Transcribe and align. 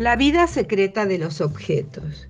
La 0.00 0.16
vida 0.16 0.46
secreta 0.46 1.04
de 1.04 1.18
los 1.18 1.42
objetos. 1.42 2.26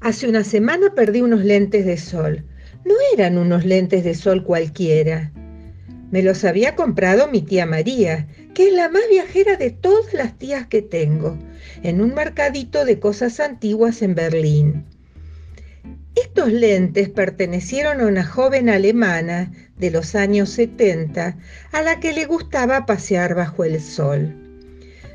Hace 0.00 0.30
una 0.30 0.44
semana 0.44 0.94
perdí 0.94 1.20
unos 1.20 1.44
lentes 1.44 1.84
de 1.84 1.98
sol. 1.98 2.46
No 2.86 2.94
eran 3.12 3.36
unos 3.36 3.66
lentes 3.66 4.02
de 4.02 4.14
sol 4.14 4.42
cualquiera. 4.44 5.30
Me 6.10 6.22
los 6.22 6.42
había 6.42 6.74
comprado 6.74 7.28
mi 7.28 7.42
tía 7.42 7.66
María, 7.66 8.28
que 8.54 8.68
es 8.68 8.72
la 8.72 8.88
más 8.88 9.02
viajera 9.10 9.56
de 9.56 9.72
todas 9.72 10.14
las 10.14 10.38
tías 10.38 10.68
que 10.68 10.80
tengo, 10.80 11.38
en 11.82 12.00
un 12.00 12.14
mercadito 12.14 12.86
de 12.86 12.98
cosas 12.98 13.40
antiguas 13.40 14.00
en 14.00 14.14
Berlín. 14.14 14.86
Estos 16.14 16.50
lentes 16.50 17.10
pertenecieron 17.10 18.00
a 18.00 18.06
una 18.06 18.24
joven 18.24 18.70
alemana 18.70 19.52
de 19.76 19.90
los 19.90 20.14
años 20.14 20.48
70 20.48 21.36
a 21.72 21.82
la 21.82 22.00
que 22.00 22.14
le 22.14 22.24
gustaba 22.24 22.86
pasear 22.86 23.34
bajo 23.34 23.64
el 23.64 23.82
sol. 23.82 24.45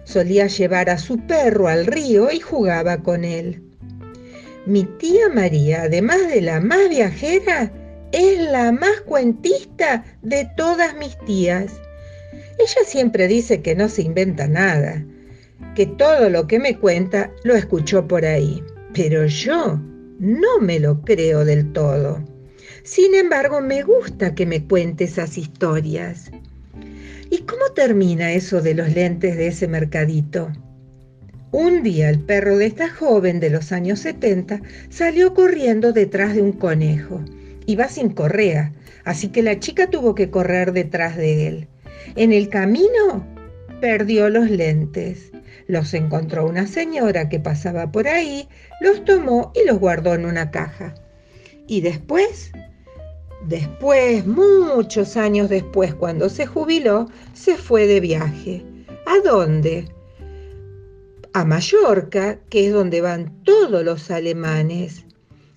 Solía 0.04 0.48
llevar 0.48 0.90
a 0.90 0.98
su 0.98 1.18
perro 1.28 1.68
al 1.68 1.86
río 1.86 2.32
y 2.32 2.40
jugaba 2.40 3.04
con 3.04 3.24
él. 3.24 3.62
Mi 4.66 4.84
tía 4.84 5.30
María, 5.30 5.84
además 5.84 6.28
de 6.30 6.42
la 6.42 6.60
más 6.60 6.90
viajera, 6.90 7.72
es 8.12 8.40
la 8.52 8.72
más 8.72 9.02
cuentista 9.06 10.04
de 10.22 10.50
todas 10.58 10.96
mis 10.96 11.18
tías. 11.26 11.72
Ella 12.60 12.86
siempre 12.86 13.28
dice 13.28 13.62
que 13.62 13.76
no 13.76 13.90
se 13.90 14.04
inventa 14.04 14.48
nada, 14.48 15.04
que 15.76 15.86
todo 15.86 16.30
lo 16.30 16.48
que 16.48 16.60
me 16.60 16.78
cuenta 16.78 17.32
lo 17.44 17.56
escuchó 17.56 18.08
por 18.08 18.26
ahí. 18.26 18.64
Pero 18.94 19.26
yo 19.26 19.80
no 20.20 20.60
me 20.60 20.80
lo 20.80 21.02
creo 21.02 21.46
del 21.46 21.72
todo. 21.72 22.24
Sin 22.84 23.16
embargo, 23.16 23.62
me 23.62 23.84
gusta 23.84 24.36
que 24.36 24.46
me 24.46 24.68
cuente 24.68 25.06
esas 25.06 25.38
historias. 25.38 26.30
¿Y 27.34 27.44
cómo 27.44 27.72
termina 27.74 28.34
eso 28.34 28.62
de 28.62 28.74
los 28.74 28.94
lentes 28.94 29.38
de 29.38 29.48
ese 29.48 29.66
mercadito? 29.66 30.52
Un 31.54 31.82
día 31.82 32.10
el 32.10 32.20
perro 32.20 32.58
de 32.58 32.66
esta 32.66 32.90
joven 32.90 33.40
de 33.40 33.50
los 33.50 33.72
años 33.72 34.00
70 34.00 34.62
salió 34.90 35.34
corriendo 35.34 35.94
detrás 35.94 36.36
de 36.36 36.42
un 36.42 36.52
conejo. 36.52 37.24
Iba 37.66 37.88
sin 37.88 38.10
correa, 38.10 38.74
así 39.06 39.30
que 39.30 39.44
la 39.44 39.58
chica 39.60 39.90
tuvo 39.90 40.14
que 40.14 40.30
correr 40.30 40.74
detrás 40.74 41.16
de 41.16 41.48
él. 41.48 41.68
En 42.18 42.34
el 42.34 42.50
camino 42.50 43.26
perdió 43.80 44.30
los 44.30 44.50
lentes. 44.50 45.32
Los 45.68 45.94
encontró 45.94 46.46
una 46.46 46.68
señora 46.68 47.30
que 47.30 47.40
pasaba 47.40 47.94
por 47.94 48.10
ahí, 48.10 48.50
los 48.82 49.06
tomó 49.06 49.54
y 49.56 49.66
los 49.66 49.80
guardó 49.80 50.16
en 50.16 50.26
una 50.26 50.52
caja. 50.52 50.96
Y 51.66 51.80
después 51.80 52.52
Después, 53.48 54.26
muchos 54.26 55.18
años 55.18 55.50
después, 55.50 55.94
cuando 55.96 56.30
se 56.30 56.46
jubiló, 56.46 57.08
se 57.34 57.58
fue 57.58 57.88
de 57.88 58.00
viaje. 58.00 58.66
¿A 59.06 59.20
dónde? 59.28 59.88
A 61.34 61.44
Mallorca, 61.44 62.40
que 62.50 62.68
es 62.68 62.74
donde 62.74 63.02
van 63.02 63.44
todos 63.44 63.84
los 63.84 64.12
alemanes. 64.12 65.06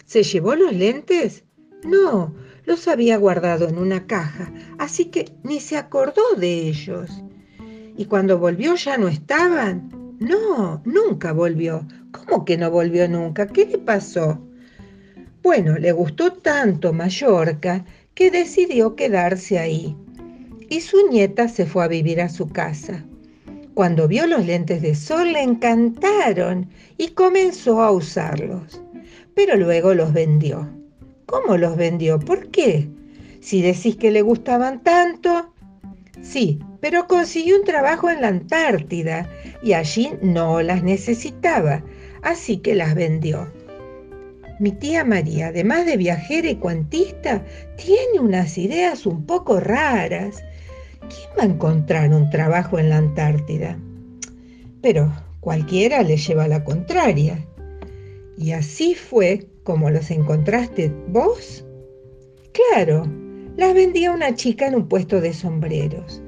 ¿Se 0.07 0.23
llevó 0.23 0.55
los 0.55 0.73
lentes? 0.73 1.45
No, 1.85 2.35
los 2.65 2.89
había 2.89 3.19
guardado 3.19 3.69
en 3.69 3.77
una 3.79 4.07
caja, 4.07 4.53
así 4.79 5.07
que 5.07 5.33
ni 5.43 5.61
se 5.61 5.77
acordó 5.77 6.23
de 6.37 6.69
ellos. 6.69 7.11
¿Y 7.97 8.07
cuando 8.07 8.39
volvió 8.39 8.75
ya 8.77 8.97
no 8.97 9.09
estaban? 9.09 10.17
No, 10.19 10.81
nunca 10.85 11.33
volvió. 11.33 11.87
¿Cómo 12.13 12.45
que 12.45 12.57
no 12.57 12.71
volvió 12.71 13.07
nunca? 13.09 13.47
¿Qué 13.47 13.67
le 13.67 13.79
pasó? 13.79 14.41
Bueno, 15.45 15.77
le 15.77 15.93
gustó 15.93 16.33
tanto 16.33 16.95
Mallorca 16.95 17.85
que 18.15 18.31
decidió 18.31 18.97
quedarse 18.97 19.59
ahí. 19.59 19.95
Y 20.71 20.81
su 20.81 21.07
nieta 21.11 21.49
se 21.49 21.67
fue 21.67 21.85
a 21.85 21.89
vivir 21.89 22.23
a 22.23 22.31
su 22.31 22.49
casa. 22.49 23.05
Cuando 23.75 24.09
vio 24.09 24.27
los 24.27 24.47
lentes 24.47 24.81
de 24.81 24.95
sol 24.95 25.35
le 25.35 25.43
encantaron 25.43 26.71
y 26.97 27.09
comenzó 27.09 27.83
a 27.83 27.91
usarlos. 27.91 28.81
Pero 29.35 29.57
luego 29.57 29.93
los 29.93 30.15
vendió. 30.15 30.67
¿Cómo 31.27 31.59
los 31.59 31.77
vendió? 31.77 32.19
¿Por 32.19 32.49
qué? 32.49 32.89
Si 33.41 33.61
decís 33.61 33.97
que 33.97 34.11
le 34.11 34.23
gustaban 34.23 34.83
tanto. 34.83 35.53
Sí, 36.23 36.59
pero 36.81 37.07
consiguió 37.07 37.59
un 37.59 37.65
trabajo 37.65 38.09
en 38.09 38.23
la 38.23 38.29
Antártida 38.29 39.29
y 39.63 39.75
allí 39.75 40.13
no 40.23 40.63
las 40.63 40.83
necesitaba, 40.83 41.85
así 42.23 42.57
que 42.57 42.75
las 42.75 42.95
vendió. 42.95 43.47
Mi 44.61 44.71
tía 44.71 45.05
María, 45.05 45.49
además 45.49 45.85
de 45.85 45.97
viajera 45.97 46.49
y 46.49 46.57
cuantista, 46.57 47.45
tiene 47.77 48.21
unas 48.21 48.57
ideas 48.57 49.05
un 49.05 49.27
poco 49.27 49.59
raras. 49.59 50.45
¿Quién 51.01 51.31
va 51.39 51.43
a 51.43 51.55
encontrar 51.55 52.11
un 52.11 52.31
trabajo 52.31 52.79
en 52.79 52.91
la 52.91 52.99
Antártida? 52.99 53.77
Pero 54.81 55.13
cualquiera 55.41 56.03
le 56.03 56.17
lleva 56.17 56.47
la 56.47 56.63
contraria. 56.63 57.45
¿Y 58.39 58.53
así 58.53 58.95
fue 58.95 59.47
como 59.65 59.91
los 59.91 60.11
encontraste 60.11 60.93
vos? 61.09 61.65
Claro, 62.53 63.09
las 63.57 63.75
vendía 63.75 64.13
una 64.13 64.37
chica 64.37 64.69
en 64.69 64.77
un 64.77 64.89
puesto 64.89 65.21
de 65.21 65.33
sombreros. 65.33 66.23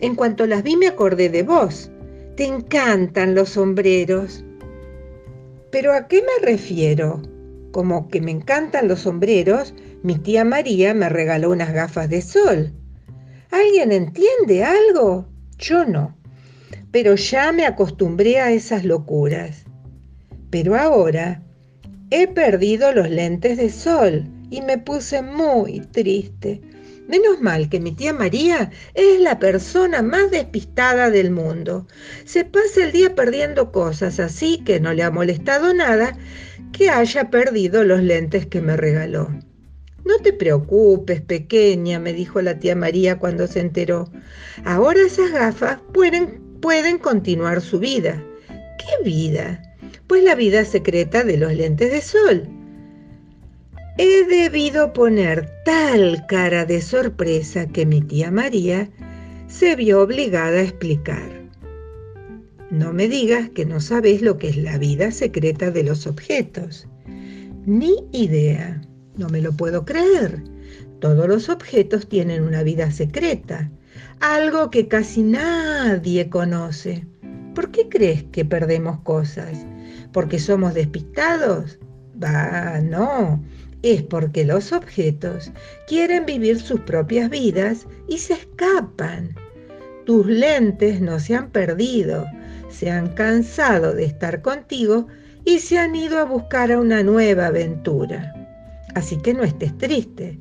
En 0.00 0.14
cuanto 0.14 0.46
las 0.46 0.62
vi 0.62 0.76
me 0.76 0.86
acordé 0.86 1.28
de 1.28 1.42
vos. 1.42 1.90
Te 2.36 2.44
encantan 2.44 3.34
los 3.34 3.50
sombreros. 3.50 4.44
¿Pero 5.70 5.92
a 5.92 6.06
qué 6.06 6.22
me 6.22 6.46
refiero? 6.46 7.22
Como 7.72 8.08
que 8.08 8.20
me 8.20 8.30
encantan 8.30 8.86
los 8.86 9.00
sombreros, 9.00 9.74
mi 10.02 10.16
tía 10.16 10.44
María 10.44 10.94
me 10.94 11.08
regaló 11.08 11.50
unas 11.50 11.72
gafas 11.72 12.08
de 12.08 12.22
sol. 12.22 12.72
¿Alguien 13.50 13.92
entiende 13.92 14.64
algo? 14.64 15.26
Yo 15.58 15.84
no. 15.84 16.16
Pero 16.90 17.14
ya 17.14 17.50
me 17.52 17.66
acostumbré 17.66 18.40
a 18.40 18.52
esas 18.52 18.84
locuras. 18.84 19.64
Pero 20.50 20.76
ahora 20.76 21.42
he 22.10 22.28
perdido 22.28 22.92
los 22.92 23.08
lentes 23.08 23.56
de 23.56 23.70
sol 23.70 24.28
y 24.50 24.60
me 24.60 24.76
puse 24.76 25.22
muy 25.22 25.80
triste. 25.80 26.60
Menos 27.08 27.40
mal 27.40 27.68
que 27.68 27.80
mi 27.80 27.92
tía 27.92 28.12
María 28.12 28.70
es 28.94 29.20
la 29.20 29.38
persona 29.38 30.02
más 30.02 30.30
despistada 30.30 31.10
del 31.10 31.30
mundo. 31.30 31.86
Se 32.24 32.44
pasa 32.44 32.84
el 32.84 32.92
día 32.92 33.14
perdiendo 33.14 33.72
cosas, 33.72 34.20
así 34.20 34.62
que 34.64 34.80
no 34.80 34.92
le 34.94 35.02
ha 35.02 35.10
molestado 35.10 35.74
nada 35.74 36.16
que 36.72 36.90
haya 36.90 37.28
perdido 37.28 37.84
los 37.84 38.02
lentes 38.02 38.46
que 38.46 38.60
me 38.60 38.76
regaló. 38.76 39.30
No 40.04 40.18
te 40.18 40.32
preocupes, 40.32 41.20
pequeña, 41.20 41.98
me 41.98 42.12
dijo 42.12 42.40
la 42.40 42.58
tía 42.58 42.74
María 42.74 43.18
cuando 43.18 43.46
se 43.46 43.60
enteró. 43.60 44.10
Ahora 44.64 45.00
esas 45.00 45.30
gafas 45.30 45.78
pueden, 45.92 46.40
pueden 46.60 46.98
continuar 46.98 47.60
su 47.60 47.78
vida. 47.78 48.22
¿Qué 48.48 49.04
vida? 49.04 49.62
Pues 50.06 50.24
la 50.24 50.34
vida 50.34 50.64
secreta 50.64 51.24
de 51.24 51.36
los 51.36 51.52
lentes 51.52 51.92
de 51.92 52.00
sol. 52.00 52.61
He 53.98 54.24
debido 54.24 54.94
poner 54.94 55.50
tal 55.66 56.24
cara 56.26 56.64
de 56.64 56.80
sorpresa 56.80 57.66
que 57.66 57.84
mi 57.84 58.00
tía 58.00 58.30
María 58.30 58.88
se 59.48 59.76
vio 59.76 60.00
obligada 60.00 60.58
a 60.58 60.62
explicar. 60.62 61.30
No 62.70 62.94
me 62.94 63.06
digas 63.06 63.50
que 63.50 63.66
no 63.66 63.80
sabes 63.80 64.22
lo 64.22 64.38
que 64.38 64.48
es 64.48 64.56
la 64.56 64.78
vida 64.78 65.10
secreta 65.10 65.70
de 65.70 65.84
los 65.84 66.06
objetos. 66.06 66.88
Ni 67.66 67.96
idea. 68.12 68.80
No 69.18 69.28
me 69.28 69.42
lo 69.42 69.52
puedo 69.52 69.84
creer. 69.84 70.42
Todos 71.00 71.28
los 71.28 71.50
objetos 71.50 72.08
tienen 72.08 72.44
una 72.44 72.62
vida 72.62 72.90
secreta, 72.90 73.70
algo 74.20 74.70
que 74.70 74.88
casi 74.88 75.22
nadie 75.22 76.30
conoce. 76.30 77.06
¿Por 77.54 77.70
qué 77.70 77.90
crees 77.90 78.22
que 78.24 78.46
perdemos 78.46 79.00
cosas? 79.00 79.66
¿Porque 80.12 80.38
somos 80.38 80.72
despistados? 80.72 81.78
Bah, 82.14 82.80
no. 82.80 83.42
Es 83.82 84.02
porque 84.02 84.44
los 84.44 84.72
objetos 84.72 85.50
quieren 85.88 86.24
vivir 86.24 86.60
sus 86.60 86.80
propias 86.80 87.28
vidas 87.28 87.86
y 88.08 88.18
se 88.18 88.34
escapan. 88.34 89.34
Tus 90.06 90.26
lentes 90.26 91.00
no 91.00 91.18
se 91.18 91.34
han 91.34 91.50
perdido, 91.50 92.26
se 92.70 92.90
han 92.90 93.08
cansado 93.08 93.92
de 93.92 94.04
estar 94.04 94.40
contigo 94.42 95.06
y 95.44 95.58
se 95.58 95.78
han 95.78 95.96
ido 95.96 96.18
a 96.18 96.24
buscar 96.24 96.70
a 96.70 96.78
una 96.78 97.02
nueva 97.02 97.46
aventura. 97.46 98.32
Así 98.94 99.16
que 99.16 99.34
no 99.34 99.42
estés 99.42 99.76
triste. 99.78 100.38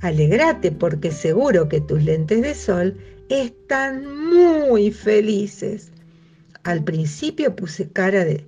Alegrate 0.00 0.72
porque 0.72 1.10
seguro 1.10 1.68
que 1.68 1.80
tus 1.80 2.02
lentes 2.02 2.42
de 2.42 2.54
sol 2.54 2.96
están 3.28 4.04
muy 4.06 4.90
felices. 4.90 5.90
Al 6.62 6.84
principio 6.84 7.54
puse 7.56 7.88
cara 7.90 8.24
de, 8.24 8.46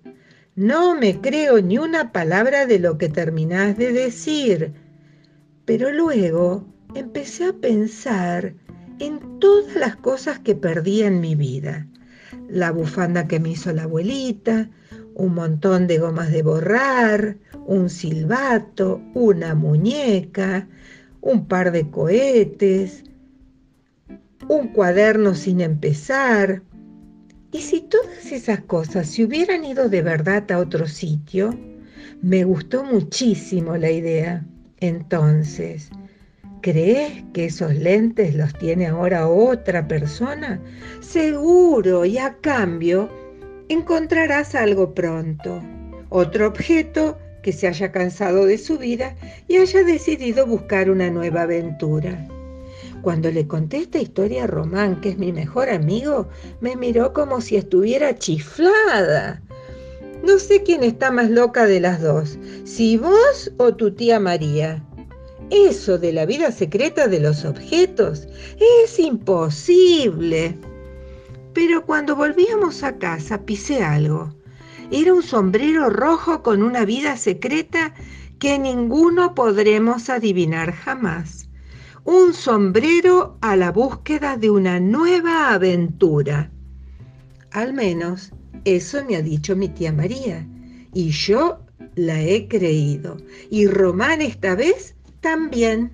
no 0.56 0.96
me 0.96 1.20
creo 1.20 1.60
ni 1.60 1.78
una 1.78 2.12
palabra 2.12 2.66
de 2.66 2.78
lo 2.78 2.98
que 2.98 3.08
terminás 3.08 3.76
de 3.76 3.92
decir. 3.92 4.72
Pero 5.64 5.92
luego 5.92 6.66
empecé 6.94 7.44
a 7.44 7.52
pensar 7.52 8.54
en 8.98 9.38
todas 9.38 9.76
las 9.76 9.96
cosas 9.96 10.38
que 10.38 10.54
perdí 10.54 11.02
en 11.02 11.20
mi 11.20 11.34
vida 11.34 11.86
la 12.48 12.70
bufanda 12.70 13.26
que 13.26 13.40
me 13.40 13.50
hizo 13.50 13.72
la 13.72 13.84
abuelita, 13.84 14.68
un 15.14 15.34
montón 15.34 15.86
de 15.86 15.98
gomas 15.98 16.30
de 16.30 16.42
borrar, 16.42 17.38
un 17.66 17.88
silbato, 17.90 19.00
una 19.14 19.54
muñeca, 19.54 20.68
un 21.20 21.46
par 21.46 21.72
de 21.72 21.90
cohetes, 21.90 23.04
un 24.48 24.68
cuaderno 24.68 25.34
sin 25.34 25.60
empezar, 25.60 26.62
¿Y 27.52 27.60
si 27.60 27.80
todas 27.80 28.32
esas 28.32 28.60
cosas 28.62 29.08
se 29.08 29.24
hubieran 29.24 29.64
ido 29.64 29.88
de 29.88 30.02
verdad 30.02 30.50
a 30.50 30.58
otro 30.58 30.86
sitio? 30.86 31.56
Me 32.20 32.44
gustó 32.44 32.82
muchísimo 32.82 33.76
la 33.76 33.90
idea. 33.90 34.44
Entonces, 34.80 35.90
¿crees 36.60 37.24
que 37.32 37.46
esos 37.46 37.74
lentes 37.74 38.34
los 38.34 38.52
tiene 38.54 38.86
ahora 38.86 39.28
otra 39.28 39.86
persona? 39.86 40.60
Seguro, 41.00 42.04
y 42.04 42.18
a 42.18 42.36
cambio, 42.40 43.08
encontrarás 43.68 44.54
algo 44.54 44.92
pronto. 44.92 45.62
Otro 46.08 46.48
objeto 46.48 47.18
que 47.42 47.52
se 47.52 47.68
haya 47.68 47.92
cansado 47.92 48.44
de 48.44 48.58
su 48.58 48.76
vida 48.76 49.14
y 49.46 49.56
haya 49.58 49.84
decidido 49.84 50.46
buscar 50.46 50.90
una 50.90 51.10
nueva 51.10 51.42
aventura. 51.42 52.26
Cuando 53.02 53.30
le 53.30 53.46
conté 53.46 53.78
esta 53.78 53.98
historia 53.98 54.44
a 54.44 54.46
Román, 54.46 55.00
que 55.00 55.10
es 55.10 55.18
mi 55.18 55.32
mejor 55.32 55.70
amigo, 55.70 56.28
me 56.60 56.76
miró 56.76 57.12
como 57.12 57.40
si 57.40 57.56
estuviera 57.56 58.16
chiflada. 58.16 59.42
No 60.24 60.38
sé 60.38 60.62
quién 60.62 60.82
está 60.82 61.10
más 61.10 61.30
loca 61.30 61.66
de 61.66 61.80
las 61.80 62.02
dos, 62.02 62.38
si 62.64 62.96
vos 62.96 63.52
o 63.58 63.74
tu 63.74 63.92
tía 63.92 64.18
María. 64.18 64.82
Eso 65.50 65.98
de 65.98 66.12
la 66.12 66.26
vida 66.26 66.50
secreta 66.50 67.06
de 67.06 67.20
los 67.20 67.44
objetos 67.44 68.26
es 68.82 68.98
imposible. 68.98 70.58
Pero 71.52 71.86
cuando 71.86 72.16
volvíamos 72.16 72.82
a 72.82 72.98
casa 72.98 73.42
pisé 73.42 73.84
algo. 73.84 74.34
Era 74.90 75.14
un 75.14 75.22
sombrero 75.22 75.90
rojo 75.90 76.42
con 76.42 76.62
una 76.62 76.84
vida 76.84 77.16
secreta 77.16 77.94
que 78.38 78.58
ninguno 78.58 79.34
podremos 79.34 80.10
adivinar 80.10 80.72
jamás. 80.72 81.45
Un 82.06 82.34
sombrero 82.34 83.36
a 83.40 83.56
la 83.56 83.72
búsqueda 83.72 84.36
de 84.36 84.48
una 84.48 84.78
nueva 84.78 85.52
aventura. 85.52 86.52
Al 87.50 87.72
menos 87.72 88.30
eso 88.64 89.04
me 89.04 89.16
ha 89.16 89.22
dicho 89.22 89.56
mi 89.56 89.68
tía 89.68 89.92
María 89.92 90.46
y 90.94 91.10
yo 91.10 91.58
la 91.96 92.22
he 92.22 92.46
creído. 92.46 93.16
Y 93.50 93.66
Román 93.66 94.22
esta 94.22 94.54
vez 94.54 94.94
también. 95.20 95.90